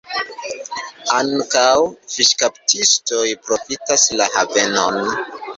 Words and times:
Ankaŭ 1.17 1.75
fiŝkaptistoj 2.15 3.29
profitas 3.49 4.11
la 4.19 4.31
havenon. 4.39 5.01